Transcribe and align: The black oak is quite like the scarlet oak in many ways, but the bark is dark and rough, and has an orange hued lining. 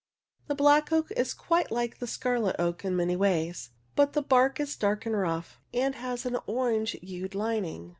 The 0.47 0.55
black 0.55 0.91
oak 0.91 1.11
is 1.11 1.35
quite 1.35 1.69
like 1.69 1.99
the 1.99 2.07
scarlet 2.07 2.55
oak 2.57 2.83
in 2.83 2.95
many 2.95 3.15
ways, 3.15 3.69
but 3.95 4.13
the 4.13 4.23
bark 4.23 4.59
is 4.59 4.75
dark 4.75 5.05
and 5.05 5.15
rough, 5.15 5.59
and 5.75 5.93
has 5.93 6.25
an 6.25 6.37
orange 6.47 6.97
hued 7.03 7.35
lining. 7.35 7.89